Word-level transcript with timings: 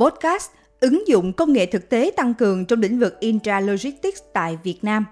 Podcast 0.00 0.50
ứng 0.80 1.08
dụng 1.08 1.32
công 1.32 1.52
nghệ 1.52 1.66
thực 1.66 1.88
tế 1.88 2.10
tăng 2.16 2.34
cường 2.34 2.64
trong 2.64 2.80
lĩnh 2.80 2.98
vực 2.98 3.20
intralogistics 3.20 4.22
tại 4.32 4.58
Việt 4.62 4.78
Nam. 4.82 5.04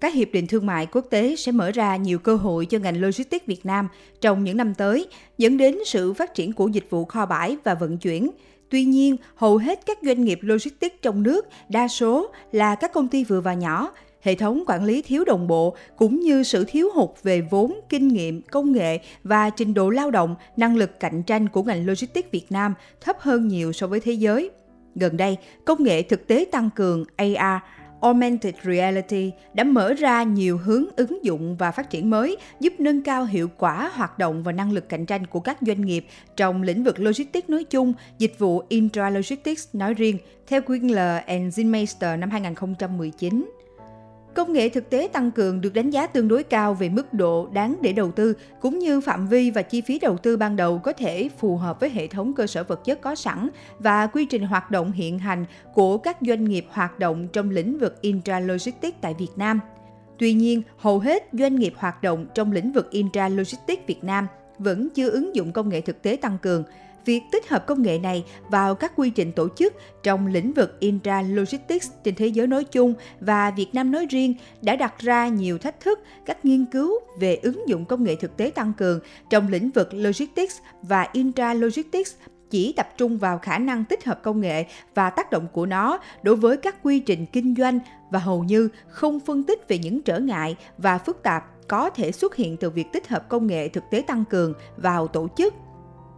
Các 0.00 0.14
hiệp 0.14 0.28
định 0.32 0.46
thương 0.46 0.66
mại 0.66 0.86
quốc 0.86 1.06
tế 1.10 1.36
sẽ 1.36 1.52
mở 1.52 1.70
ra 1.70 1.96
nhiều 1.96 2.18
cơ 2.18 2.36
hội 2.36 2.66
cho 2.66 2.78
ngành 2.78 3.00
logistics 3.00 3.46
Việt 3.46 3.66
Nam 3.66 3.88
trong 4.20 4.44
những 4.44 4.56
năm 4.56 4.74
tới, 4.74 5.06
dẫn 5.38 5.56
đến 5.56 5.78
sự 5.86 6.12
phát 6.12 6.34
triển 6.34 6.52
của 6.52 6.68
dịch 6.68 6.90
vụ 6.90 7.04
kho 7.04 7.26
bãi 7.26 7.56
và 7.64 7.74
vận 7.74 7.98
chuyển. 7.98 8.30
Tuy 8.70 8.84
nhiên, 8.84 9.16
hầu 9.34 9.56
hết 9.56 9.86
các 9.86 9.98
doanh 10.02 10.24
nghiệp 10.24 10.38
logistics 10.42 10.96
trong 11.02 11.22
nước 11.22 11.46
đa 11.68 11.88
số 11.88 12.32
là 12.52 12.74
các 12.74 12.92
công 12.92 13.08
ty 13.08 13.24
vừa 13.24 13.40
và 13.40 13.54
nhỏ, 13.54 13.92
hệ 14.28 14.34
thống 14.34 14.62
quản 14.66 14.84
lý 14.84 15.02
thiếu 15.02 15.24
đồng 15.24 15.46
bộ 15.46 15.76
cũng 15.96 16.20
như 16.20 16.42
sự 16.42 16.64
thiếu 16.68 16.88
hụt 16.94 17.10
về 17.22 17.40
vốn, 17.40 17.80
kinh 17.88 18.08
nghiệm, 18.08 18.42
công 18.42 18.72
nghệ 18.72 18.98
và 19.24 19.50
trình 19.50 19.74
độ 19.74 19.90
lao 19.90 20.10
động, 20.10 20.34
năng 20.56 20.76
lực 20.76 21.00
cạnh 21.00 21.22
tranh 21.22 21.48
của 21.48 21.62
ngành 21.62 21.86
logistics 21.86 22.30
Việt 22.30 22.52
Nam 22.52 22.74
thấp 23.00 23.16
hơn 23.20 23.48
nhiều 23.48 23.72
so 23.72 23.86
với 23.86 24.00
thế 24.00 24.12
giới. 24.12 24.50
Gần 24.94 25.16
đây, 25.16 25.36
công 25.64 25.82
nghệ 25.82 26.02
thực 26.02 26.26
tế 26.26 26.46
tăng 26.52 26.70
cường 26.70 27.04
AR 27.16 27.62
Augmented 28.00 28.54
Reality 28.64 29.32
đã 29.54 29.64
mở 29.64 29.94
ra 29.94 30.22
nhiều 30.22 30.58
hướng 30.58 30.84
ứng 30.96 31.24
dụng 31.24 31.56
và 31.56 31.70
phát 31.70 31.90
triển 31.90 32.10
mới 32.10 32.36
giúp 32.60 32.72
nâng 32.78 33.02
cao 33.02 33.24
hiệu 33.24 33.48
quả 33.58 33.90
hoạt 33.94 34.18
động 34.18 34.42
và 34.42 34.52
năng 34.52 34.72
lực 34.72 34.88
cạnh 34.88 35.06
tranh 35.06 35.26
của 35.26 35.40
các 35.40 35.58
doanh 35.60 35.80
nghiệp 35.80 36.06
trong 36.36 36.62
lĩnh 36.62 36.84
vực 36.84 37.00
logistics 37.00 37.48
nói 37.48 37.64
chung, 37.64 37.92
dịch 38.18 38.38
vụ 38.38 38.62
intralogistics 38.68 39.68
nói 39.72 39.94
riêng, 39.94 40.18
theo 40.46 40.60
Wingler 40.60 41.20
and 41.26 41.58
Zinmeister 41.60 42.18
năm 42.18 42.30
2019. 42.30 43.50
Công 44.38 44.52
nghệ 44.52 44.68
thực 44.68 44.90
tế 44.90 45.08
tăng 45.12 45.30
cường 45.30 45.60
được 45.60 45.74
đánh 45.74 45.90
giá 45.90 46.06
tương 46.06 46.28
đối 46.28 46.42
cao 46.42 46.74
về 46.74 46.88
mức 46.88 47.14
độ 47.14 47.48
đáng 47.52 47.76
để 47.80 47.92
đầu 47.92 48.10
tư 48.12 48.34
cũng 48.60 48.78
như 48.78 49.00
phạm 49.00 49.26
vi 49.26 49.50
và 49.50 49.62
chi 49.62 49.80
phí 49.80 49.98
đầu 49.98 50.16
tư 50.16 50.36
ban 50.36 50.56
đầu 50.56 50.78
có 50.78 50.92
thể 50.92 51.30
phù 51.38 51.56
hợp 51.56 51.80
với 51.80 51.90
hệ 51.90 52.06
thống 52.06 52.32
cơ 52.34 52.46
sở 52.46 52.64
vật 52.64 52.84
chất 52.84 53.00
có 53.00 53.14
sẵn 53.14 53.48
và 53.78 54.06
quy 54.06 54.24
trình 54.24 54.42
hoạt 54.42 54.70
động 54.70 54.92
hiện 54.92 55.18
hành 55.18 55.44
của 55.74 55.98
các 55.98 56.16
doanh 56.20 56.44
nghiệp 56.44 56.66
hoạt 56.70 56.98
động 56.98 57.28
trong 57.32 57.50
lĩnh 57.50 57.78
vực 57.78 58.00
intralogistics 58.00 58.98
tại 59.00 59.14
Việt 59.18 59.30
Nam. 59.36 59.60
Tuy 60.18 60.32
nhiên, 60.32 60.62
hầu 60.76 60.98
hết 60.98 61.28
doanh 61.32 61.56
nghiệp 61.56 61.74
hoạt 61.76 62.02
động 62.02 62.26
trong 62.34 62.52
lĩnh 62.52 62.72
vực 62.72 62.90
intralogistics 62.90 63.86
Việt 63.86 64.04
Nam 64.04 64.26
vẫn 64.58 64.88
chưa 64.90 65.10
ứng 65.10 65.34
dụng 65.34 65.52
công 65.52 65.68
nghệ 65.68 65.80
thực 65.80 66.02
tế 66.02 66.16
tăng 66.16 66.38
cường 66.38 66.64
việc 67.08 67.22
tích 67.30 67.48
hợp 67.48 67.66
công 67.66 67.82
nghệ 67.82 67.98
này 67.98 68.24
vào 68.50 68.74
các 68.74 68.92
quy 68.96 69.10
trình 69.10 69.32
tổ 69.32 69.48
chức 69.56 69.74
trong 70.02 70.26
lĩnh 70.26 70.52
vực 70.52 70.80
intra 70.80 71.22
logistics 71.22 71.90
trên 72.04 72.14
thế 72.14 72.26
giới 72.26 72.46
nói 72.46 72.64
chung 72.64 72.94
và 73.20 73.50
Việt 73.50 73.66
Nam 73.72 73.90
nói 73.90 74.06
riêng 74.10 74.34
đã 74.62 74.76
đặt 74.76 74.98
ra 74.98 75.28
nhiều 75.28 75.58
thách 75.58 75.80
thức 75.80 76.00
các 76.26 76.44
nghiên 76.44 76.64
cứu 76.64 76.92
về 77.20 77.36
ứng 77.36 77.68
dụng 77.68 77.84
công 77.84 78.04
nghệ 78.04 78.16
thực 78.16 78.36
tế 78.36 78.50
tăng 78.54 78.72
cường 78.72 79.00
trong 79.30 79.48
lĩnh 79.48 79.70
vực 79.70 79.88
logistics 79.94 80.56
và 80.82 81.08
intra 81.12 81.54
logistics 81.54 82.14
chỉ 82.50 82.72
tập 82.72 82.88
trung 82.96 83.18
vào 83.18 83.38
khả 83.38 83.58
năng 83.58 83.84
tích 83.84 84.04
hợp 84.04 84.22
công 84.22 84.40
nghệ 84.40 84.64
và 84.94 85.10
tác 85.10 85.30
động 85.30 85.46
của 85.52 85.66
nó 85.66 85.98
đối 86.22 86.36
với 86.36 86.56
các 86.56 86.76
quy 86.82 87.00
trình 87.00 87.26
kinh 87.26 87.54
doanh 87.58 87.78
và 88.10 88.18
hầu 88.18 88.44
như 88.44 88.68
không 88.88 89.20
phân 89.20 89.44
tích 89.44 89.68
về 89.68 89.78
những 89.78 90.02
trở 90.02 90.18
ngại 90.18 90.56
và 90.78 90.98
phức 90.98 91.22
tạp 91.22 91.44
có 91.68 91.90
thể 91.90 92.12
xuất 92.12 92.36
hiện 92.36 92.56
từ 92.56 92.70
việc 92.70 92.92
tích 92.92 93.08
hợp 93.08 93.28
công 93.28 93.46
nghệ 93.46 93.68
thực 93.68 93.84
tế 93.90 94.02
tăng 94.06 94.24
cường 94.24 94.54
vào 94.76 95.08
tổ 95.08 95.28
chức. 95.36 95.54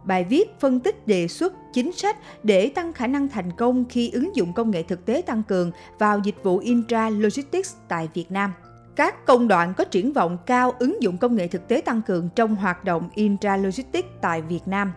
Bài 0.03 0.23
viết 0.23 0.59
phân 0.59 0.79
tích 0.79 1.07
đề 1.07 1.27
xuất 1.27 1.53
chính 1.73 1.91
sách 1.91 2.17
để 2.43 2.69
tăng 2.69 2.93
khả 2.93 3.07
năng 3.07 3.27
thành 3.27 3.51
công 3.51 3.85
khi 3.89 4.09
ứng 4.09 4.35
dụng 4.35 4.53
công 4.53 4.71
nghệ 4.71 4.83
thực 4.83 5.05
tế 5.05 5.21
tăng 5.25 5.43
cường 5.43 5.71
vào 5.99 6.19
dịch 6.19 6.43
vụ 6.43 6.57
intra 6.57 7.09
logistics 7.09 7.75
tại 7.87 8.09
Việt 8.13 8.31
Nam. 8.31 8.53
Các 8.95 9.25
công 9.25 9.47
đoạn 9.47 9.73
có 9.77 9.83
triển 9.83 10.13
vọng 10.13 10.37
cao 10.45 10.73
ứng 10.79 11.01
dụng 11.01 11.17
công 11.17 11.35
nghệ 11.35 11.47
thực 11.47 11.67
tế 11.67 11.81
tăng 11.81 12.01
cường 12.01 12.29
trong 12.35 12.55
hoạt 12.55 12.83
động 12.83 13.09
intra 13.15 13.57
logistics 13.57 14.09
tại 14.21 14.41
Việt 14.41 14.67
Nam. 14.67 14.91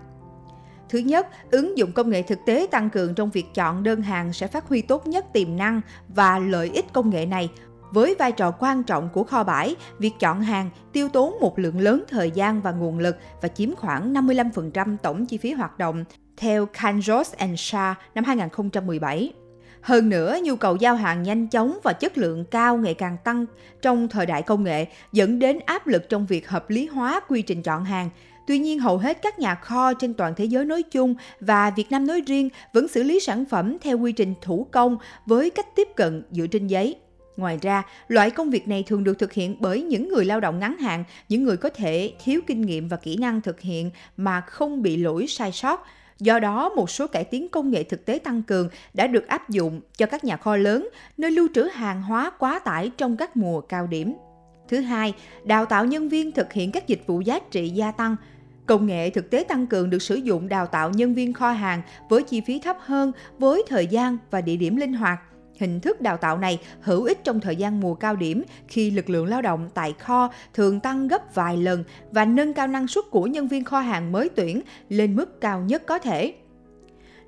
Thứ 0.88 0.98
nhất, 0.98 1.28
ứng 1.50 1.78
dụng 1.78 1.92
công 1.92 2.10
nghệ 2.10 2.22
thực 2.22 2.38
tế 2.46 2.66
tăng 2.70 2.90
cường 2.90 3.14
trong 3.14 3.30
việc 3.30 3.46
chọn 3.54 3.82
đơn 3.82 4.02
hàng 4.02 4.32
sẽ 4.32 4.46
phát 4.46 4.68
huy 4.68 4.82
tốt 4.82 5.06
nhất 5.06 5.26
tiềm 5.32 5.56
năng 5.56 5.80
và 6.08 6.38
lợi 6.38 6.70
ích 6.74 6.92
công 6.92 7.10
nghệ 7.10 7.26
này 7.26 7.50
với 7.94 8.14
vai 8.18 8.32
trò 8.32 8.50
quan 8.50 8.82
trọng 8.82 9.08
của 9.12 9.24
kho 9.24 9.44
bãi, 9.44 9.76
việc 9.98 10.12
chọn 10.20 10.40
hàng 10.40 10.70
tiêu 10.92 11.08
tốn 11.08 11.34
một 11.40 11.58
lượng 11.58 11.80
lớn 11.80 12.04
thời 12.08 12.30
gian 12.30 12.62
và 12.62 12.70
nguồn 12.70 12.98
lực 12.98 13.16
và 13.42 13.48
chiếm 13.48 13.74
khoảng 13.74 14.14
55% 14.14 14.96
tổng 15.02 15.26
chi 15.26 15.36
phí 15.38 15.52
hoạt 15.52 15.78
động, 15.78 16.04
theo 16.36 16.66
Kanjos 16.66 17.24
and 17.38 17.60
Shah 17.60 17.98
năm 18.14 18.24
2017. 18.24 19.32
Hơn 19.80 20.08
nữa, 20.08 20.38
nhu 20.42 20.56
cầu 20.56 20.76
giao 20.76 20.96
hàng 20.96 21.22
nhanh 21.22 21.48
chóng 21.48 21.78
và 21.82 21.92
chất 21.92 22.18
lượng 22.18 22.44
cao 22.44 22.76
ngày 22.76 22.94
càng 22.94 23.16
tăng 23.24 23.46
trong 23.82 24.08
thời 24.08 24.26
đại 24.26 24.42
công 24.42 24.64
nghệ, 24.64 24.86
dẫn 25.12 25.38
đến 25.38 25.58
áp 25.66 25.86
lực 25.86 26.08
trong 26.08 26.26
việc 26.26 26.48
hợp 26.48 26.70
lý 26.70 26.86
hóa 26.86 27.20
quy 27.28 27.42
trình 27.42 27.62
chọn 27.62 27.84
hàng. 27.84 28.10
Tuy 28.46 28.58
nhiên, 28.58 28.78
hầu 28.78 28.98
hết 28.98 29.22
các 29.22 29.38
nhà 29.38 29.54
kho 29.54 29.92
trên 29.92 30.14
toàn 30.14 30.34
thế 30.34 30.44
giới 30.44 30.64
nói 30.64 30.82
chung 30.82 31.14
và 31.40 31.70
Việt 31.70 31.90
Nam 31.90 32.06
nói 32.06 32.22
riêng 32.26 32.48
vẫn 32.72 32.88
xử 32.88 33.02
lý 33.02 33.20
sản 33.20 33.44
phẩm 33.44 33.76
theo 33.80 33.98
quy 33.98 34.12
trình 34.12 34.34
thủ 34.42 34.66
công 34.70 34.96
với 35.26 35.50
cách 35.50 35.66
tiếp 35.76 35.88
cận 35.96 36.22
dựa 36.30 36.46
trên 36.46 36.66
giấy. 36.66 36.96
Ngoài 37.36 37.58
ra, 37.62 37.82
loại 38.08 38.30
công 38.30 38.50
việc 38.50 38.68
này 38.68 38.84
thường 38.86 39.04
được 39.04 39.18
thực 39.18 39.32
hiện 39.32 39.56
bởi 39.60 39.82
những 39.82 40.08
người 40.08 40.24
lao 40.24 40.40
động 40.40 40.58
ngắn 40.58 40.78
hạn, 40.78 41.04
những 41.28 41.44
người 41.44 41.56
có 41.56 41.68
thể 41.68 42.12
thiếu 42.24 42.40
kinh 42.46 42.62
nghiệm 42.62 42.88
và 42.88 42.96
kỹ 42.96 43.16
năng 43.16 43.40
thực 43.40 43.60
hiện 43.60 43.90
mà 44.16 44.40
không 44.40 44.82
bị 44.82 44.96
lỗi 44.96 45.26
sai 45.28 45.52
sót. 45.52 45.86
Do 46.18 46.38
đó, 46.38 46.68
một 46.68 46.90
số 46.90 47.06
cải 47.06 47.24
tiến 47.24 47.48
công 47.48 47.70
nghệ 47.70 47.82
thực 47.82 48.04
tế 48.04 48.18
tăng 48.18 48.42
cường 48.42 48.68
đã 48.94 49.06
được 49.06 49.28
áp 49.28 49.50
dụng 49.50 49.80
cho 49.96 50.06
các 50.06 50.24
nhà 50.24 50.36
kho 50.36 50.56
lớn, 50.56 50.88
nơi 51.16 51.30
lưu 51.30 51.48
trữ 51.54 51.62
hàng 51.62 52.02
hóa 52.02 52.30
quá 52.38 52.58
tải 52.58 52.90
trong 52.96 53.16
các 53.16 53.36
mùa 53.36 53.60
cao 53.60 53.86
điểm. 53.86 54.14
Thứ 54.68 54.80
hai, 54.80 55.14
đào 55.44 55.66
tạo 55.66 55.84
nhân 55.84 56.08
viên 56.08 56.32
thực 56.32 56.52
hiện 56.52 56.72
các 56.72 56.88
dịch 56.88 57.02
vụ 57.06 57.20
giá 57.20 57.38
trị 57.50 57.68
gia 57.68 57.90
tăng. 57.90 58.16
Công 58.66 58.86
nghệ 58.86 59.10
thực 59.10 59.30
tế 59.30 59.44
tăng 59.48 59.66
cường 59.66 59.90
được 59.90 60.02
sử 60.02 60.14
dụng 60.14 60.48
đào 60.48 60.66
tạo 60.66 60.90
nhân 60.90 61.14
viên 61.14 61.32
kho 61.32 61.52
hàng 61.52 61.82
với 62.08 62.22
chi 62.22 62.40
phí 62.46 62.58
thấp 62.58 62.76
hơn, 62.80 63.12
với 63.38 63.62
thời 63.68 63.86
gian 63.86 64.18
và 64.30 64.40
địa 64.40 64.56
điểm 64.56 64.76
linh 64.76 64.92
hoạt– 64.92 65.20
Hình 65.58 65.80
thức 65.80 66.00
đào 66.00 66.16
tạo 66.16 66.38
này 66.38 66.60
hữu 66.80 67.04
ích 67.04 67.24
trong 67.24 67.40
thời 67.40 67.56
gian 67.56 67.80
mùa 67.80 67.94
cao 67.94 68.16
điểm 68.16 68.42
khi 68.68 68.90
lực 68.90 69.10
lượng 69.10 69.26
lao 69.26 69.42
động 69.42 69.70
tại 69.74 69.94
kho 69.98 70.32
thường 70.54 70.80
tăng 70.80 71.08
gấp 71.08 71.34
vài 71.34 71.56
lần 71.56 71.84
và 72.10 72.24
nâng 72.24 72.54
cao 72.54 72.66
năng 72.66 72.88
suất 72.88 73.04
của 73.10 73.26
nhân 73.26 73.48
viên 73.48 73.64
kho 73.64 73.80
hàng 73.80 74.12
mới 74.12 74.28
tuyển 74.28 74.60
lên 74.88 75.16
mức 75.16 75.40
cao 75.40 75.60
nhất 75.60 75.86
có 75.86 75.98
thể. 75.98 76.34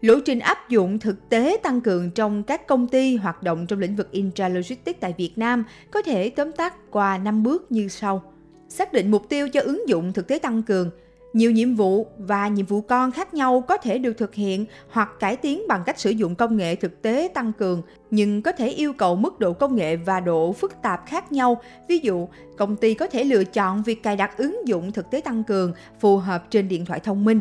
Lộ 0.01 0.15
trình 0.25 0.39
áp 0.39 0.69
dụng 0.69 0.99
thực 0.99 1.29
tế 1.29 1.57
tăng 1.63 1.81
cường 1.81 2.11
trong 2.11 2.43
các 2.43 2.67
công 2.67 2.89
ty 2.89 3.17
hoạt 3.17 3.43
động 3.43 3.67
trong 3.67 3.79
lĩnh 3.79 3.97
vực 3.97 4.11
intralogistics 4.11 5.01
tại 5.01 5.15
Việt 5.17 5.33
Nam 5.37 5.65
có 5.91 6.03
thể 6.03 6.31
tóm 6.31 6.53
tắt 6.53 6.75
qua 6.91 7.19
5 7.19 7.43
bước 7.43 7.73
như 7.73 7.89
sau. 7.89 8.33
Xác 8.69 8.93
định 8.93 9.11
mục 9.11 9.29
tiêu 9.29 9.49
cho 9.49 9.61
ứng 9.61 9.89
dụng 9.89 10.13
thực 10.13 10.29
tế 10.29 10.39
tăng 10.39 10.63
cường– 10.63 10.91
nhiều 11.37 11.51
nhiệm 11.51 11.75
vụ 11.75 12.07
và 12.19 12.49
nhiệm 12.49 12.67
vụ 12.67 12.81
con 12.81 13.13
khác 13.13 13.35
nhau 13.35 13.65
có 13.69 13.77
thể 13.77 13.99
được 13.99 14.19
thực 14.19 14.35
hiện 14.35 14.67
hoặc 14.91 15.11
cải 15.21 15.37
tiến 15.37 15.63
bằng 15.69 15.83
cách 15.87 15.99
sử 15.99 16.11
dụng 16.11 16.35
công 16.35 16.57
nghệ 16.57 16.75
thực 16.75 17.03
tế 17.03 17.29
tăng 17.35 17.53
cường, 17.53 17.83
nhưng 18.11 18.43
có 18.43 18.53
thể 18.53 18.69
yêu 18.69 18.93
cầu 18.93 19.17
mức 19.17 19.39
độ 19.41 19.53
công 19.53 19.77
nghệ 19.77 19.97
và 19.97 20.21
độ 20.21 20.53
phức 20.53 20.83
tạp 20.83 21.07
khác 21.07 21.33
nhau. 21.33 21.61
Ví 21.89 21.99
dụ, 21.99 22.29
công 22.57 22.77
ty 22.77 22.95
có 22.95 23.07
thể 23.07 23.25
lựa 23.25 23.45
chọn 23.45 23.83
việc 23.83 24.03
cài 24.03 24.17
đặt 24.17 24.39
ứng 24.39 24.69
dụng 24.69 24.93
thực 24.93 25.11
tế 25.11 25.21
tăng 25.21 25.45
cường 25.45 25.73
phù 26.01 26.17
hợp 26.17 26.51
trên 26.51 26.69
điện 26.69 26.85
thoại 26.85 27.01
thông 27.01 27.25
minh. 27.25 27.41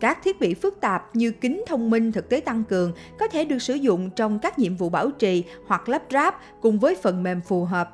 Các 0.00 0.18
thiết 0.24 0.40
bị 0.40 0.54
phức 0.54 0.80
tạp 0.80 1.16
như 1.16 1.30
kính 1.30 1.64
thông 1.66 1.90
minh 1.90 2.12
thực 2.12 2.28
tế 2.28 2.40
tăng 2.40 2.64
cường 2.64 2.92
có 3.18 3.28
thể 3.28 3.44
được 3.44 3.58
sử 3.58 3.74
dụng 3.74 4.10
trong 4.10 4.38
các 4.38 4.58
nhiệm 4.58 4.76
vụ 4.76 4.88
bảo 4.88 5.10
trì 5.10 5.44
hoặc 5.66 5.88
lắp 5.88 6.02
ráp 6.10 6.40
cùng 6.60 6.78
với 6.78 6.94
phần 6.94 7.22
mềm 7.22 7.40
phù 7.40 7.64
hợp. 7.64 7.90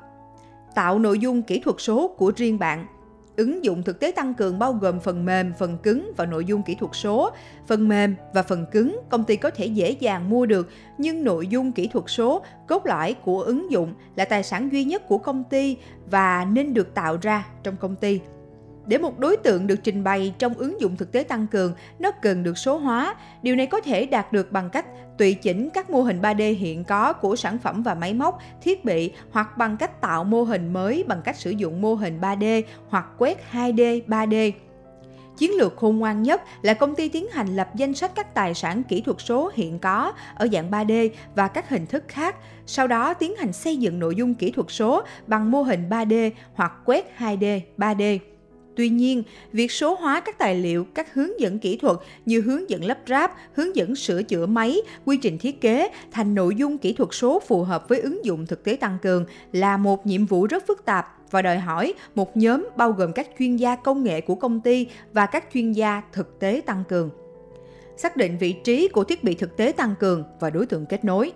Tạo 0.75 0.99
nội 0.99 1.19
dung 1.19 1.43
kỹ 1.43 1.61
thuật 1.61 1.77
số 1.79 2.09
của 2.09 2.33
riêng 2.37 2.59
bạn 2.59 2.87
Ứng 3.41 3.65
dụng 3.65 3.83
thực 3.83 4.01
tế 4.01 4.13
tăng 4.13 4.35
cường 4.35 4.59
bao 4.59 4.73
gồm 4.73 5.01
phần 5.01 5.25
mềm, 5.25 5.53
phần 5.59 5.79
cứng 5.79 6.13
và 6.17 6.27
nội 6.27 6.45
dung 6.45 6.63
kỹ 6.63 6.75
thuật 6.75 6.91
số. 6.95 7.31
Phần 7.67 7.89
mềm 7.89 8.15
và 8.35 8.43
phần 8.43 8.67
cứng 8.73 9.01
công 9.09 9.25
ty 9.25 9.37
có 9.37 9.51
thể 9.51 9.67
dễ 9.67 9.91
dàng 9.91 10.31
mua 10.31 10.47
được, 10.47 10.69
nhưng 10.99 11.25
nội 11.25 11.47
dung 11.47 11.73
kỹ 11.73 11.89
thuật 11.93 12.05
số, 12.09 12.43
cốt 12.69 12.87
lõi 12.87 13.15
của 13.25 13.43
ứng 13.43 13.71
dụng 13.71 13.95
là 14.17 14.25
tài 14.25 14.43
sản 14.43 14.69
duy 14.73 14.85
nhất 14.85 15.09
của 15.09 15.19
công 15.19 15.45
ty 15.45 15.77
và 16.11 16.45
nên 16.45 16.75
được 16.75 16.95
tạo 16.95 17.19
ra 17.23 17.47
trong 17.63 17.77
công 17.77 17.97
ty 17.97 18.21
để 18.87 18.99
một 18.99 19.19
đối 19.19 19.37
tượng 19.37 19.67
được 19.67 19.81
trình 19.83 20.05
bày 20.05 20.35
trong 20.39 20.55
ứng 20.55 20.81
dụng 20.81 20.97
thực 20.97 21.13
tế 21.13 21.23
tăng 21.23 21.47
cường, 21.47 21.73
nó 21.99 22.11
cần 22.11 22.43
được 22.43 22.59
số 22.59 22.79
hóa. 22.79 23.15
Điều 23.43 23.57
này 23.57 23.67
có 23.67 23.81
thể 23.81 24.07
đạt 24.07 24.33
được 24.33 24.53
bằng 24.53 24.71
cách 24.71 24.87
tùy 25.19 25.35
chỉnh 25.35 25.69
các 25.75 25.91
mô 25.91 26.03
hình 26.03 26.21
3D 26.21 26.59
hiện 26.59 26.85
có 26.85 27.13
của 27.13 27.37
sản 27.37 27.59
phẩm 27.59 27.83
và 27.83 27.95
máy 27.95 28.15
móc, 28.15 28.39
thiết 28.63 28.85
bị 28.85 29.13
hoặc 29.31 29.59
bằng 29.59 29.77
cách 29.77 30.01
tạo 30.01 30.25
mô 30.25 30.43
hình 30.43 30.73
mới 30.73 31.05
bằng 31.09 31.23
cách 31.25 31.37
sử 31.37 31.51
dụng 31.51 31.83
mô 31.83 31.95
hình 31.95 32.21
3D 32.21 32.63
hoặc 32.89 33.07
quét 33.19 33.39
2D, 33.53 34.01
3D. 34.07 34.53
Chiến 35.37 35.51
lược 35.59 35.77
khôn 35.77 35.99
ngoan 35.99 36.23
nhất 36.23 36.43
là 36.63 36.75
công 36.75 36.95
ty 36.95 37.09
tiến 37.09 37.27
hành 37.33 37.57
lập 37.57 37.69
danh 37.75 37.95
sách 37.95 38.13
các 38.15 38.35
tài 38.35 38.55
sản 38.55 38.83
kỹ 38.83 39.01
thuật 39.01 39.17
số 39.21 39.51
hiện 39.55 39.79
có 39.79 40.13
ở 40.35 40.49
dạng 40.53 40.71
3D 40.71 41.09
và 41.35 41.49
các 41.49 41.69
hình 41.69 41.87
thức 41.87 42.05
khác, 42.09 42.37
sau 42.67 42.87
đó 42.87 43.15
tiến 43.15 43.37
hành 43.37 43.53
xây 43.53 43.77
dựng 43.77 43.99
nội 43.99 44.15
dung 44.15 44.35
kỹ 44.35 44.51
thuật 44.51 44.67
số 44.71 45.03
bằng 45.27 45.51
mô 45.51 45.63
hình 45.63 45.89
3D 45.89 46.31
hoặc 46.55 46.73
quét 46.85 47.13
2D, 47.19 47.61
3D. 47.79 48.19
Tuy 48.77 48.89
nhiên, 48.89 49.23
việc 49.53 49.73
số 49.73 49.95
hóa 49.95 50.21
các 50.21 50.39
tài 50.39 50.55
liệu, 50.55 50.85
các 50.85 51.15
hướng 51.15 51.41
dẫn 51.41 51.59
kỹ 51.59 51.77
thuật 51.77 51.97
như 52.27 52.41
hướng 52.41 52.71
dẫn 52.71 52.85
lắp 52.85 52.99
ráp, 53.09 53.35
hướng 53.55 53.77
dẫn 53.77 53.97
sửa 53.97 54.23
chữa 54.23 54.47
máy, 54.47 54.77
quy 55.05 55.17
trình 55.17 55.39
thiết 55.39 55.61
kế 55.61 55.91
thành 56.11 56.35
nội 56.35 56.55
dung 56.55 56.79
kỹ 56.79 56.93
thuật 56.93 57.09
số 57.13 57.41
phù 57.47 57.63
hợp 57.63 57.89
với 57.89 58.01
ứng 58.01 58.25
dụng 58.25 58.47
thực 58.47 58.65
tế 58.65 58.77
tăng 58.77 58.99
cường 59.03 59.25
là 59.53 59.77
một 59.77 60.07
nhiệm 60.07 60.27
vụ 60.27 60.47
rất 60.47 60.67
phức 60.67 60.85
tạp 60.85 61.17
và 61.31 61.43
đòi 61.43 61.59
hỏi 61.59 61.95
một 62.15 62.37
nhóm 62.37 62.69
bao 62.77 62.93
gồm 62.93 63.13
các 63.13 63.29
chuyên 63.39 63.57
gia 63.57 63.77
công 63.77 64.05
nghệ 64.05 64.21
của 64.21 64.35
công 64.35 64.61
ty 64.61 64.87
và 65.13 65.27
các 65.27 65.45
chuyên 65.55 65.73
gia 65.73 66.03
thực 66.13 66.41
tế 66.41 66.63
tăng 66.67 66.85
cường. 66.89 67.11
xác 67.97 68.17
định 68.17 68.39
vị 68.39 68.55
trí 68.65 68.89
của 68.89 69.05
thiết 69.05 69.25
bị 69.25 69.35
thực 69.35 69.57
tế 69.57 69.73
tăng 69.73 69.95
cường 70.01 70.25
và 70.41 70.51
đối 70.51 70.67
tượng 70.67 70.87
kết 70.87 71.05
nối. 71.05 71.33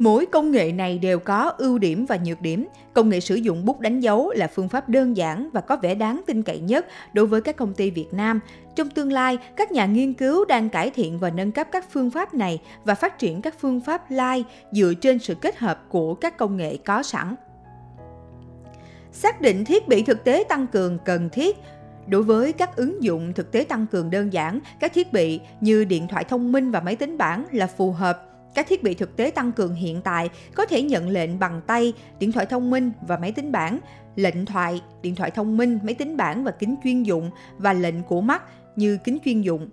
Mỗi 0.00 0.26
công 0.26 0.50
nghệ 0.50 0.72
này 0.72 0.98
đều 0.98 1.18
có 1.18 1.52
ưu 1.58 1.78
điểm 1.78 2.06
và 2.06 2.18
nhược 2.24 2.40
điểm. 2.40 2.66
Công 2.92 3.08
nghệ 3.08 3.20
sử 3.20 3.34
dụng 3.34 3.64
bút 3.64 3.80
đánh 3.80 4.00
dấu 4.00 4.30
là 4.30 4.46
phương 4.46 4.68
pháp 4.68 4.88
đơn 4.88 5.16
giản 5.16 5.48
và 5.52 5.60
có 5.60 5.76
vẻ 5.76 5.94
đáng 5.94 6.20
tin 6.26 6.42
cậy 6.42 6.58
nhất 6.58 6.86
đối 7.12 7.26
với 7.26 7.40
các 7.40 7.56
công 7.56 7.74
ty 7.74 7.90
Việt 7.90 8.12
Nam. 8.12 8.40
Trong 8.76 8.90
tương 8.90 9.12
lai, 9.12 9.38
các 9.56 9.72
nhà 9.72 9.86
nghiên 9.86 10.14
cứu 10.14 10.44
đang 10.44 10.68
cải 10.68 10.90
thiện 10.90 11.18
và 11.18 11.30
nâng 11.30 11.52
cấp 11.52 11.68
các 11.72 11.90
phương 11.90 12.10
pháp 12.10 12.34
này 12.34 12.62
và 12.84 12.94
phát 12.94 13.18
triển 13.18 13.42
các 13.42 13.54
phương 13.60 13.80
pháp 13.80 14.10
lai 14.10 14.44
dựa 14.72 14.92
trên 15.00 15.18
sự 15.18 15.34
kết 15.34 15.58
hợp 15.58 15.84
của 15.88 16.14
các 16.14 16.36
công 16.36 16.56
nghệ 16.56 16.76
có 16.76 17.02
sẵn. 17.02 17.34
Xác 19.12 19.40
định 19.40 19.64
thiết 19.64 19.88
bị 19.88 20.02
thực 20.02 20.24
tế 20.24 20.44
tăng 20.48 20.66
cường 20.66 20.98
cần 21.04 21.28
thiết 21.30 21.56
Đối 22.06 22.22
với 22.22 22.52
các 22.52 22.76
ứng 22.76 23.02
dụng 23.02 23.32
thực 23.32 23.52
tế 23.52 23.64
tăng 23.64 23.86
cường 23.86 24.10
đơn 24.10 24.32
giản, 24.32 24.60
các 24.80 24.92
thiết 24.94 25.12
bị 25.12 25.40
như 25.60 25.84
điện 25.84 26.08
thoại 26.08 26.24
thông 26.24 26.52
minh 26.52 26.70
và 26.70 26.80
máy 26.80 26.96
tính 26.96 27.18
bảng 27.18 27.44
là 27.52 27.66
phù 27.66 27.92
hợp 27.92 28.29
các 28.54 28.66
thiết 28.68 28.82
bị 28.82 28.94
thực 28.94 29.16
tế 29.16 29.30
tăng 29.30 29.52
cường 29.52 29.74
hiện 29.74 30.00
tại 30.04 30.30
có 30.54 30.66
thể 30.66 30.82
nhận 30.82 31.08
lệnh 31.08 31.38
bằng 31.38 31.60
tay, 31.66 31.92
điện 32.18 32.32
thoại 32.32 32.46
thông 32.46 32.70
minh 32.70 32.92
và 33.06 33.16
máy 33.16 33.32
tính 33.32 33.52
bảng, 33.52 33.78
lệnh 34.16 34.46
thoại, 34.46 34.82
điện 35.02 35.14
thoại 35.14 35.30
thông 35.30 35.56
minh, 35.56 35.78
máy 35.82 35.94
tính 35.94 36.16
bảng 36.16 36.44
và 36.44 36.50
kính 36.50 36.76
chuyên 36.84 37.02
dụng 37.02 37.30
và 37.58 37.72
lệnh 37.72 38.02
của 38.02 38.20
mắt 38.20 38.42
như 38.76 38.98
kính 39.04 39.18
chuyên 39.24 39.40
dụng. 39.40 39.68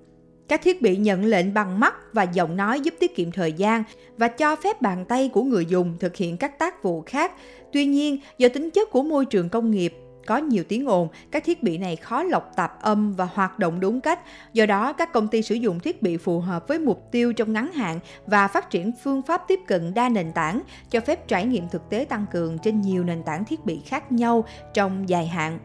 Các 0.47 0.61
thiết 0.63 0.81
bị 0.81 0.97
nhận 0.97 1.25
lệnh 1.25 1.53
bằng 1.53 1.79
mắt 1.79 1.93
và 2.13 2.23
giọng 2.23 2.57
nói 2.57 2.79
giúp 2.79 2.93
tiết 2.99 3.15
kiệm 3.15 3.31
thời 3.31 3.53
gian 3.53 3.83
và 4.17 4.27
cho 4.27 4.55
phép 4.55 4.81
bàn 4.81 5.05
tay 5.05 5.29
của 5.33 5.43
người 5.43 5.65
dùng 5.65 5.97
thực 5.99 6.15
hiện 6.15 6.37
các 6.37 6.59
tác 6.59 6.83
vụ 6.83 7.01
khác. 7.01 7.31
Tuy 7.73 7.85
nhiên, 7.85 8.19
do 8.37 8.49
tính 8.49 8.69
chất 8.71 8.89
của 8.91 9.03
môi 9.03 9.25
trường 9.25 9.49
công 9.49 9.71
nghiệp 9.71 9.93
có 10.25 10.37
nhiều 10.37 10.63
tiếng 10.69 10.85
ồn, 10.85 11.07
các 11.31 11.43
thiết 11.43 11.63
bị 11.63 11.77
này 11.77 11.95
khó 11.95 12.23
lọc 12.23 12.51
tạp 12.55 12.81
âm 12.81 13.13
và 13.13 13.25
hoạt 13.25 13.59
động 13.59 13.79
đúng 13.79 14.01
cách. 14.01 14.19
Do 14.53 14.65
đó, 14.65 14.93
các 14.93 15.13
công 15.13 15.27
ty 15.27 15.41
sử 15.41 15.55
dụng 15.55 15.79
thiết 15.79 16.01
bị 16.01 16.17
phù 16.17 16.39
hợp 16.39 16.67
với 16.67 16.79
mục 16.79 17.11
tiêu 17.11 17.33
trong 17.33 17.53
ngắn 17.53 17.71
hạn 17.71 17.99
và 18.25 18.47
phát 18.47 18.69
triển 18.69 18.91
phương 19.03 19.21
pháp 19.21 19.41
tiếp 19.47 19.59
cận 19.67 19.93
đa 19.93 20.09
nền 20.09 20.31
tảng, 20.31 20.61
cho 20.89 20.99
phép 20.99 21.27
trải 21.27 21.45
nghiệm 21.45 21.69
thực 21.69 21.89
tế 21.89 22.05
tăng 22.09 22.25
cường 22.31 22.57
trên 22.57 22.81
nhiều 22.81 23.03
nền 23.03 23.23
tảng 23.23 23.45
thiết 23.45 23.65
bị 23.65 23.81
khác 23.85 24.11
nhau 24.11 24.45
trong 24.73 25.09
dài 25.09 25.27
hạn. 25.27 25.59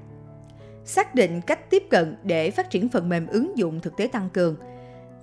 Xác 0.84 1.14
định 1.14 1.40
cách 1.40 1.70
tiếp 1.70 1.82
cận 1.90 2.16
để 2.22 2.50
phát 2.50 2.70
triển 2.70 2.88
phần 2.88 3.08
mềm 3.08 3.26
ứng 3.26 3.58
dụng 3.58 3.80
thực 3.80 3.96
tế 3.96 4.06
tăng 4.06 4.28
cường– 4.32 4.56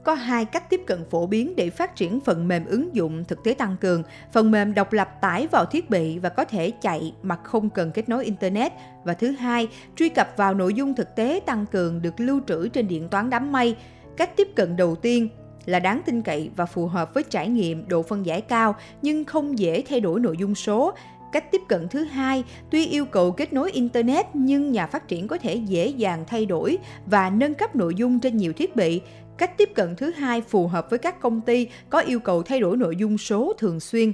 có 0.03 0.13
hai 0.13 0.45
cách 0.45 0.69
tiếp 0.69 0.81
cận 0.87 1.05
phổ 1.09 1.27
biến 1.27 1.55
để 1.55 1.69
phát 1.69 1.95
triển 1.95 2.19
phần 2.19 2.47
mềm 2.47 2.65
ứng 2.65 2.95
dụng 2.95 3.23
thực 3.27 3.43
tế 3.43 3.53
tăng 3.53 3.75
cường. 3.81 4.03
Phần 4.33 4.51
mềm 4.51 4.73
độc 4.73 4.93
lập 4.93 5.09
tải 5.21 5.47
vào 5.47 5.65
thiết 5.65 5.89
bị 5.89 6.19
và 6.19 6.29
có 6.29 6.45
thể 6.45 6.71
chạy 6.71 7.13
mà 7.21 7.35
không 7.43 7.69
cần 7.69 7.91
kết 7.91 8.09
nối 8.09 8.25
Internet. 8.25 8.71
Và 9.03 9.13
thứ 9.13 9.31
hai, 9.31 9.67
truy 9.95 10.09
cập 10.09 10.33
vào 10.37 10.53
nội 10.53 10.73
dung 10.73 10.95
thực 10.95 11.15
tế 11.15 11.39
tăng 11.45 11.65
cường 11.65 12.01
được 12.01 12.19
lưu 12.19 12.41
trữ 12.47 12.67
trên 12.67 12.87
điện 12.87 13.09
toán 13.09 13.29
đám 13.29 13.51
mây. 13.51 13.75
Cách 14.17 14.37
tiếp 14.37 14.47
cận 14.55 14.75
đầu 14.75 14.95
tiên 14.95 15.29
là 15.65 15.79
đáng 15.79 16.01
tin 16.05 16.21
cậy 16.21 16.49
và 16.55 16.65
phù 16.65 16.87
hợp 16.87 17.13
với 17.13 17.23
trải 17.23 17.47
nghiệm 17.47 17.87
độ 17.87 18.03
phân 18.03 18.25
giải 18.25 18.41
cao 18.41 18.75
nhưng 19.01 19.25
không 19.25 19.59
dễ 19.59 19.83
thay 19.89 19.99
đổi 19.99 20.19
nội 20.19 20.37
dung 20.37 20.55
số 20.55 20.93
Cách 21.31 21.51
tiếp 21.51 21.61
cận 21.67 21.87
thứ 21.89 22.03
hai, 22.03 22.43
tuy 22.71 22.85
yêu 22.85 23.05
cầu 23.05 23.31
kết 23.31 23.53
nối 23.53 23.71
Internet 23.71 24.25
nhưng 24.33 24.71
nhà 24.71 24.87
phát 24.87 25.07
triển 25.07 25.27
có 25.27 25.37
thể 25.37 25.55
dễ 25.55 25.87
dàng 25.87 26.23
thay 26.27 26.45
đổi 26.45 26.77
và 27.05 27.29
nâng 27.29 27.53
cấp 27.53 27.75
nội 27.75 27.95
dung 27.95 28.19
trên 28.19 28.37
nhiều 28.37 28.53
thiết 28.53 28.75
bị. 28.75 29.01
Cách 29.37 29.57
tiếp 29.57 29.69
cận 29.75 29.95
thứ 29.95 30.11
hai 30.11 30.41
phù 30.41 30.67
hợp 30.67 30.89
với 30.89 30.99
các 30.99 31.21
công 31.21 31.41
ty 31.41 31.67
có 31.89 31.99
yêu 31.99 32.19
cầu 32.19 32.43
thay 32.43 32.59
đổi 32.59 32.77
nội 32.77 32.95
dung 32.95 33.17
số 33.17 33.53
thường 33.57 33.79
xuyên. 33.79 34.13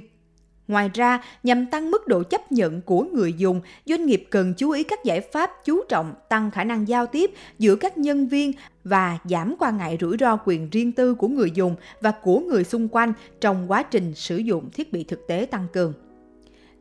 Ngoài 0.68 0.90
ra, 0.94 1.22
nhằm 1.42 1.66
tăng 1.66 1.90
mức 1.90 2.06
độ 2.06 2.22
chấp 2.22 2.52
nhận 2.52 2.80
của 2.80 3.02
người 3.02 3.32
dùng, 3.32 3.60
doanh 3.84 4.06
nghiệp 4.06 4.26
cần 4.30 4.54
chú 4.54 4.70
ý 4.70 4.82
các 4.82 5.04
giải 5.04 5.20
pháp 5.20 5.50
chú 5.64 5.82
trọng 5.88 6.14
tăng 6.28 6.50
khả 6.50 6.64
năng 6.64 6.88
giao 6.88 7.06
tiếp 7.06 7.30
giữa 7.58 7.76
các 7.76 7.98
nhân 7.98 8.28
viên 8.28 8.52
và 8.84 9.18
giảm 9.24 9.54
quan 9.58 9.76
ngại 9.76 9.98
rủi 10.00 10.16
ro 10.20 10.38
quyền 10.44 10.70
riêng 10.70 10.92
tư 10.92 11.14
của 11.14 11.28
người 11.28 11.50
dùng 11.54 11.74
và 12.00 12.10
của 12.10 12.40
người 12.40 12.64
xung 12.64 12.88
quanh 12.88 13.12
trong 13.40 13.70
quá 13.70 13.82
trình 13.82 14.14
sử 14.14 14.36
dụng 14.36 14.70
thiết 14.70 14.92
bị 14.92 15.04
thực 15.04 15.26
tế 15.28 15.46
tăng 15.50 15.66
cường. 15.72 15.92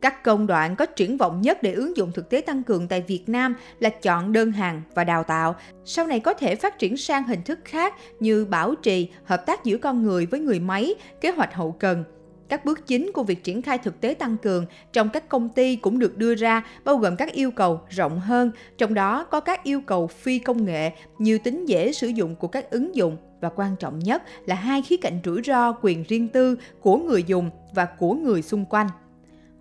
Các 0.06 0.24
công 0.24 0.48
đoạn 0.48 0.76
có 0.76 0.86
triển 0.86 1.18
vọng 1.18 1.42
nhất 1.42 1.64
để 1.64 1.74
ứng 1.74 1.98
dụng 1.98 2.12
thực 2.12 2.30
tế 2.30 2.42
tăng 2.42 2.64
cường 2.64 2.88
tại 2.88 3.02
Việt 3.02 3.30
Nam 3.30 3.56
là 3.80 3.90
chọn 3.90 4.32
đơn 4.32 4.52
hàng 4.52 4.82
và 4.94 5.04
đào 5.04 5.24
tạo. 5.24 5.56
Sau 5.86 6.08
này 6.08 6.20
có 6.20 6.34
thể 6.34 6.56
phát 6.56 6.80
triển 6.80 6.98
sang 6.98 7.24
hình 7.24 7.42
thức 7.44 7.60
khác 7.66 7.94
như 8.20 8.46
bảo 8.46 8.76
trì, 8.76 9.10
hợp 9.24 9.46
tác 9.46 9.64
giữa 9.64 9.78
con 9.78 10.04
người 10.04 10.26
với 10.26 10.40
người 10.40 10.60
máy, 10.60 10.96
kế 11.22 11.32
hoạch 11.32 11.54
hậu 11.54 11.72
cần. 11.72 12.04
Các 12.50 12.66
bước 12.66 12.88
chính 12.88 13.12
của 13.12 13.24
việc 13.24 13.44
triển 13.44 13.62
khai 13.62 13.78
thực 13.78 14.02
tế 14.02 14.14
tăng 14.14 14.38
cường 14.38 14.66
trong 14.94 15.10
các 15.10 15.30
công 15.30 15.50
ty 15.50 15.76
cũng 15.76 16.00
được 16.00 16.18
đưa 16.18 16.36
ra, 16.36 16.64
bao 16.84 16.98
gồm 16.98 17.16
các 17.16 17.32
yêu 17.32 17.52
cầu 17.52 17.82
rộng 17.90 18.20
hơn, 18.20 18.52
trong 18.78 18.94
đó 18.94 19.24
có 19.24 19.40
các 19.40 19.64
yêu 19.64 19.82
cầu 19.82 20.08
phi 20.08 20.40
công 20.40 20.66
nghệ 20.66 20.92
như 21.18 21.38
tính 21.38 21.66
dễ 21.66 21.92
sử 21.92 22.08
dụng 22.08 22.36
của 22.36 22.48
các 22.48 22.72
ứng 22.72 22.96
dụng 22.96 23.18
và 23.42 23.50
quan 23.56 23.76
trọng 23.80 24.00
nhất 24.00 24.24
là 24.46 24.56
hai 24.56 24.82
khía 24.82 24.98
cạnh 24.98 25.20
rủi 25.26 25.42
ro 25.46 25.72
quyền 25.82 26.04
riêng 26.04 26.28
tư 26.28 26.58
của 26.82 26.98
người 26.98 27.24
dùng 27.24 27.50
và 27.76 27.86
của 27.86 28.14
người 28.14 28.42
xung 28.42 28.66
quanh. 28.66 28.88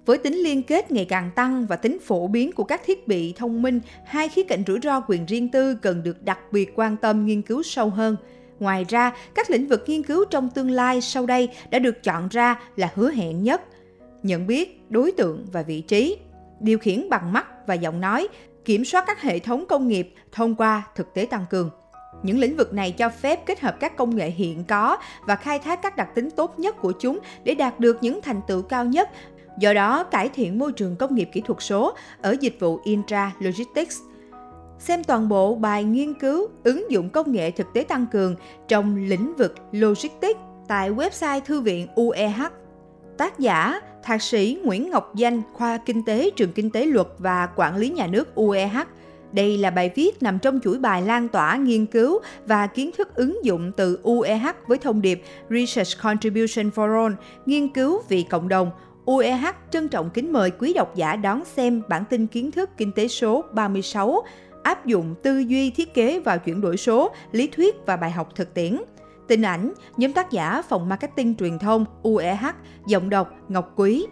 Với 0.07 0.19
tính 0.19 0.35
liên 0.35 0.63
kết 0.63 0.91
ngày 0.91 1.05
càng 1.05 1.31
tăng 1.35 1.67
và 1.67 1.77
tính 1.77 1.99
phổ 1.99 2.27
biến 2.27 2.53
của 2.53 2.65
các 2.65 2.81
thiết 2.85 3.09
bị 3.09 3.33
thông 3.37 3.63
minh, 3.63 3.81
hai 4.05 4.29
khía 4.29 4.43
cạnh 4.43 4.65
rủi 4.67 4.79
ro 4.83 5.01
quyền 5.01 5.27
riêng 5.27 5.49
tư 5.49 5.75
cần 5.75 6.03
được 6.03 6.25
đặc 6.25 6.39
biệt 6.53 6.73
quan 6.75 6.97
tâm 6.97 7.27
nghiên 7.27 7.43
cứu 7.43 7.63
sâu 7.63 7.91
hơn. 7.91 8.17
Ngoài 8.61 8.85
ra, 8.89 9.13
các 9.35 9.51
lĩnh 9.51 9.69
vực 9.69 9.85
nghiên 9.87 10.03
cứu 10.03 10.25
trong 10.25 10.51
tương 10.51 10.71
lai 10.71 11.01
sau 11.01 11.27
đây 11.27 11.49
đã 11.71 11.79
được 11.79 12.03
chọn 12.03 12.29
ra 12.29 12.61
là 12.77 12.91
hứa 12.95 13.11
hẹn 13.11 13.43
nhất. 13.43 13.63
Nhận 14.23 14.47
biết, 14.47 14.83
đối 14.91 15.13
tượng 15.13 15.47
và 15.53 15.63
vị 15.63 15.81
trí, 15.81 16.17
điều 16.61 16.79
khiển 16.79 17.09
bằng 17.09 17.33
mắt 17.33 17.67
và 17.67 17.75
giọng 17.75 18.01
nói, 18.01 18.29
kiểm 18.65 18.85
soát 18.85 19.05
các 19.07 19.23
hệ 19.23 19.39
thống 19.39 19.65
công 19.69 19.89
nghiệp 19.89 20.15
thông 20.33 20.55
qua 20.55 20.83
thực 20.95 21.15
tế 21.15 21.27
tăng 21.31 21.45
cường. 21.51 21.71
Những 22.23 22.39
lĩnh 22.39 22.57
vực 22.57 22.75
này 22.75 22.93
cho 22.93 23.09
phép 23.09 23.47
kết 23.47 23.61
hợp 23.61 23.77
các 23.81 23.97
công 23.97 24.17
nghệ 24.17 24.31
hiện 24.31 24.65
có 24.65 24.97
và 25.27 25.37
khai 25.37 25.59
thác 25.59 25.83
các 25.83 25.97
đặc 25.97 26.09
tính 26.15 26.31
tốt 26.31 26.59
nhất 26.59 26.77
của 26.81 26.93
chúng 26.93 27.19
để 27.45 27.55
đạt 27.55 27.81
được 27.81 27.99
những 28.01 28.21
thành 28.23 28.41
tựu 28.47 28.63
cao 28.63 28.85
nhất 28.85 29.11
do 29.59 29.73
đó 29.73 30.05
cải 30.05 30.29
thiện 30.29 30.59
môi 30.59 30.73
trường 30.73 30.97
công 30.97 31.15
nghiệp 31.15 31.29
kỹ 31.33 31.41
thuật 31.41 31.59
số 31.63 31.95
ở 32.23 32.37
dịch 32.41 32.57
vụ 32.61 32.81
Intra 32.85 33.33
Logistics. 33.39 33.97
Xem 34.79 35.05
toàn 35.05 35.29
bộ 35.29 35.55
bài 35.55 35.85
nghiên 35.85 36.15
cứu 36.15 36.49
ứng 36.65 36.91
dụng 36.91 37.11
công 37.11 37.33
nghệ 37.33 37.51
thực 37.51 37.67
tế 37.75 37.85
tăng 37.89 38.07
cường 38.07 38.37
trong 38.69 38.97
lĩnh 38.97 39.37
vực 39.37 39.55
logistics 39.73 40.41
tại 40.69 40.91
website 40.91 41.41
Thư 41.41 41.61
viện 41.61 41.87
UEH. 41.95 42.43
Tác 43.19 43.39
giả 43.39 43.81
Thạc 44.03 44.23
sĩ 44.23 44.59
Nguyễn 44.65 44.91
Ngọc 44.91 45.15
Danh, 45.15 45.43
khoa 45.53 45.79
Kinh 45.87 46.05
tế 46.05 46.31
Trường 46.31 46.53
Kinh 46.53 46.71
tế 46.71 46.87
Luật 46.87 47.07
và 47.19 47.49
Quản 47.57 47.77
lý 47.77 47.89
Nhà 47.89 48.07
nước 48.07 48.35
UEH. 48.35 48.77
Đây 49.33 49.59
là 49.59 49.71
bài 49.71 49.91
viết 49.95 50.23
nằm 50.23 50.39
trong 50.39 50.61
chuỗi 50.65 50.79
bài 50.79 51.03
lan 51.03 51.29
tỏa 51.29 51.57
nghiên 51.57 51.87
cứu 51.87 52.19
và 52.47 52.67
kiến 52.67 52.91
thức 52.97 53.15
ứng 53.15 53.45
dụng 53.45 53.73
từ 53.77 53.99
UEH 54.03 54.47
với 54.67 54.79
thông 54.79 55.03
điệp 55.03 55.23
Research 55.51 56.03
Contribution 56.03 56.71
for 56.75 57.03
All, 57.03 57.15
nghiên 57.47 57.69
cứu 57.69 58.03
vì 58.09 58.23
cộng 58.23 58.49
đồng, 58.49 58.71
UEH 59.05 59.47
trân 59.71 59.89
trọng 59.89 60.11
kính 60.11 60.33
mời 60.33 60.51
quý 60.51 60.73
độc 60.73 60.95
giả 60.95 61.17
đón 61.17 61.45
xem 61.45 61.83
bản 61.89 62.05
tin 62.11 62.27
kiến 62.27 62.51
thức 62.51 62.71
kinh 62.77 62.93
tế 62.93 63.09
số 63.09 63.45
36 63.53 64.23
áp 64.65 64.87
dụng 64.87 65.15
tư 65.23 65.39
duy 65.39 65.71
thiết 65.71 65.95
kế 65.95 66.21
vào 66.21 66.39
chuyển 66.39 66.61
đổi 66.61 66.77
số, 66.77 67.11
lý 67.33 67.47
thuyết 67.47 67.77
và 67.87 67.97
bài 67.97 68.11
học 68.11 68.29
thực 68.35 68.55
tiễn. 68.55 68.81
Tin 69.29 69.43
ảnh, 69.43 69.73
nhóm 69.97 70.13
tác 70.13 70.31
giả 70.31 70.63
phòng 70.69 70.89
marketing 70.89 71.35
truyền 71.35 71.59
thông 71.59 71.85
UEH, 72.03 72.45
giọng 72.87 73.11
đọc 73.11 73.31
Ngọc 73.49 73.73
Quý, 73.77 74.07